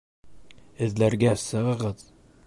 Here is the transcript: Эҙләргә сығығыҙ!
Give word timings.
Эҙләргә 0.87 1.33
сығығыҙ! 1.43 2.05